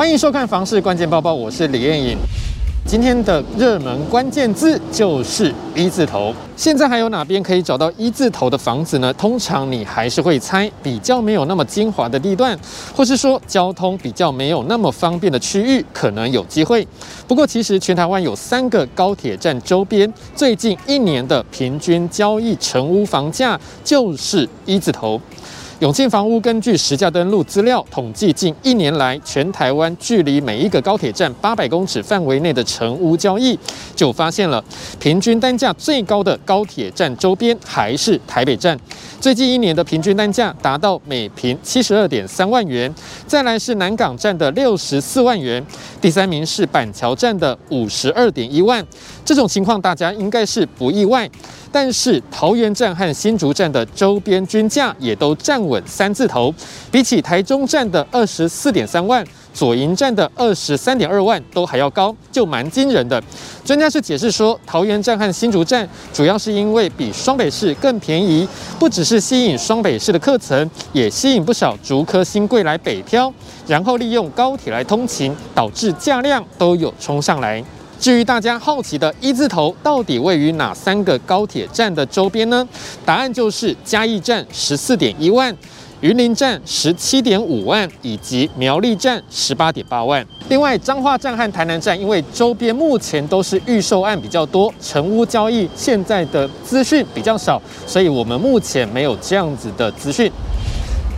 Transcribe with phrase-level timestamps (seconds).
[0.00, 2.16] 欢迎收看《房市关键报报》，我是李彦颖。
[2.86, 6.34] 今天的热门关键字就是一字头。
[6.56, 9.12] 现在还有哪边可以找到一字头的房子呢？
[9.12, 12.58] 通常你还是会猜比较没有那么精华的地段，
[12.96, 16.88] 或是说交通比较没有那么方便的区域，可能有机会。
[17.28, 25.20] 不过，其实全台湾有三个高铁站周边，最近一年的平均交易成屋房价就是一字头。
[25.80, 33.58] 永庆房屋根据实价登录资料统计，近一年来全台湾距离每一个高铁站八百公尺范围内的成屋交易，
[33.96, 34.62] 就发现了
[34.98, 38.78] 平均单价最高的高铁站周边还是台北站，
[39.22, 42.94] 最近一年的平均单价达到每坪七十二点三万元，
[43.26, 45.64] 再来是南港站的六十四万元，
[46.00, 48.84] 第三名是板桥站的五十二点一万。
[49.24, 51.30] 这种情况大家应该是不意外。
[51.72, 56.52] 但是桃园站和新竹站的周边均价也都站稳三字头，
[56.90, 63.22] 比起台中站的二十四点三万，左营站的二十三点二万都还要高，就蛮惊人的。
[63.64, 68.46] 专家是解释说，桃园站和新竹站主要是因为比双北市更便宜，
[68.78, 73.32] 不只是吸引双北市的客层，也吸引不少竹科新贵来北漂，
[73.66, 77.62] 然后利用高铁来通勤，导致价量都有冲上来。
[77.98, 82.66] 至于大家好奇的一字头到底位于哪三个高铁站的周边呢？
[83.04, 85.54] 答案就是嘉义站十四点一万，
[86.00, 90.26] 云林站十七点五万，以及苗栗站十八点八万。
[90.48, 100.32] 另外，彰化站和台南站因为周边目前都是预售案比较多，成屋交易现在的资讯比较少，所以我们目前没有这样子的资讯。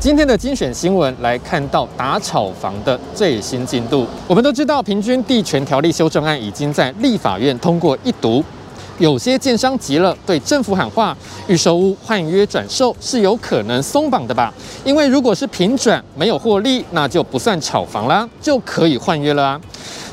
[0.00, 4.04] 今天的精选新闻来看到打炒房的最新进度。
[4.26, 8.44] 我们都知道，平均地权条例修正案已经在立法院通过一读，
[8.98, 11.16] 有些建商急了，对政府喊话：
[11.48, 14.52] 预售屋换约转售是有可能松绑的吧？
[14.84, 19.60] 因为如果是平转没有获利，那就不算炒房啦，就可以换约了啊。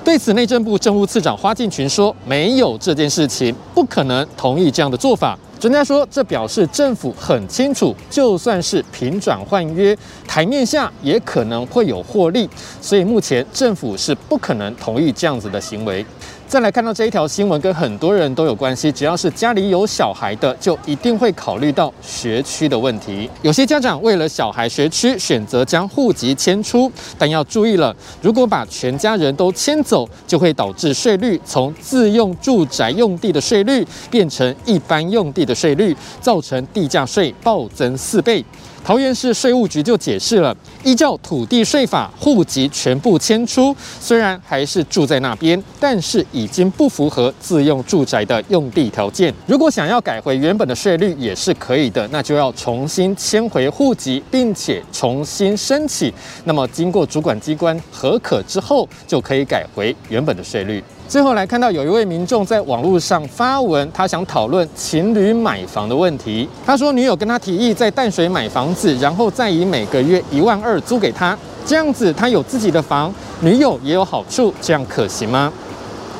[0.03, 12.49] 对此，内政部政务次长花敬群说：“没有这件事情，不可能同意这样的做法。”专家说，这表示政府很清楚，就算是平转换约，台面下也可能会有获利，
[12.81, 16.04] 所以目前政府是不可能同意这样子的行为。
[16.49, 18.92] 再来看到这一条新闻，跟很多人都有关系。
[18.92, 23.30] 只要是家里有小孩的，就一定会考虑到学区的问题。
[23.43, 38.43] 有些家长为了小孩学区，选择将户籍迁出，但要注意了，如果把全家人都迁走，就会导致税率从自用住宅用地的税率变成一般用地的税率，造成地价税暴增四倍。
[38.84, 49.32] 桃园市税务局就解释了，依照土地税法，户籍全部迁出，虽然还是住在那边，但是已经不符合自用住宅的用地条件。
[49.45, 56.11] 如果想要改回原本的税率，也是可以的，那就要重新迁回户籍，并且重新申请。
[56.46, 60.84] 那么经过主管机关核可之后，就可以改回原本的税率。
[61.09, 66.47] 最后来看到有一位民众在网络上发文，他想讨论情侣买房的问题。
[66.64, 75.52] 他说女友跟他提议在淡水买房子，然后再以每个月一万二租给他，这样子他有自己的房，女友也有好处，这样可行吗？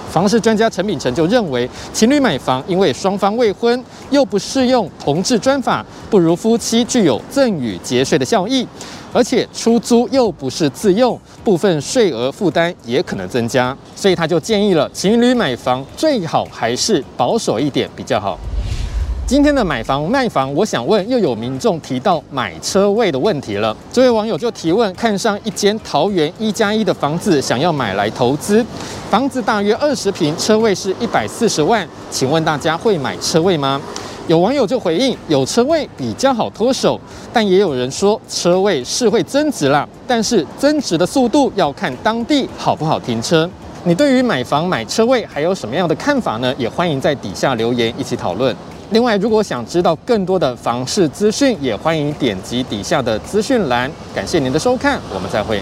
[0.09, 8.67] 房市专家陈秉成就认为，情侣买房因为双方未婚，又不适用同治专法，不如夫妻具有赠与节税的效益。
[9.12, 18.38] 而且出租又不是自用，部分税额负担也可能增加，所以他就建议了情侣买房最好还是保守一点比较好。
[19.25, 23.78] 今天的买房卖房，我想问，又有民众提到买车位的问题了。
[23.94, 28.66] 这位网友就提问：看上一间桃园一加一的房子，想要买来投资，
[29.12, 33.80] 房子大约二十平，车位是一百四十万，请问大家会买车位吗？
[34.29, 37.00] 有网友就回应：有车位比较好脱手，
[37.34, 43.50] 但也有人说车位是会增值啦，但是增值的速度要看当地好不好停车。
[43.85, 46.53] 你对于买房买车位还有什么样的看法呢？
[46.59, 48.56] 也欢迎在底下留言一起讨论。
[48.91, 53.90] 另外，如果想知道更多的房市资讯，也欢迎点击底下的资讯栏。
[54.14, 55.59] 感谢您的收看，我们再会。